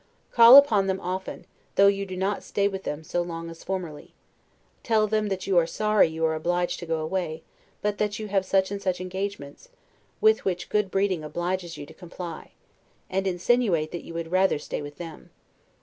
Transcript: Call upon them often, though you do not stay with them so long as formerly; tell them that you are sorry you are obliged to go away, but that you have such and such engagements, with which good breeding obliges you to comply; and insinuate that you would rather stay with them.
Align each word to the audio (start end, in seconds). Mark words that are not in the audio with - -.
Call 0.31 0.55
upon 0.55 0.87
them 0.87 0.99
often, 0.99 1.45
though 1.75 1.85
you 1.85 2.07
do 2.07 2.17
not 2.17 2.41
stay 2.43 2.67
with 2.67 2.85
them 2.85 3.03
so 3.03 3.21
long 3.21 3.51
as 3.51 3.63
formerly; 3.63 4.15
tell 4.81 5.05
them 5.05 5.27
that 5.29 5.45
you 5.45 5.59
are 5.59 5.67
sorry 5.67 6.07
you 6.07 6.25
are 6.25 6.33
obliged 6.33 6.79
to 6.79 6.87
go 6.87 7.01
away, 7.01 7.43
but 7.83 7.99
that 7.99 8.17
you 8.17 8.27
have 8.27 8.43
such 8.43 8.71
and 8.71 8.81
such 8.81 8.99
engagements, 8.99 9.69
with 10.19 10.43
which 10.43 10.69
good 10.69 10.89
breeding 10.89 11.23
obliges 11.23 11.77
you 11.77 11.85
to 11.85 11.93
comply; 11.93 12.53
and 13.11 13.27
insinuate 13.27 13.91
that 13.91 14.01
you 14.03 14.15
would 14.15 14.31
rather 14.31 14.57
stay 14.57 14.81
with 14.81 14.97
them. 14.97 15.29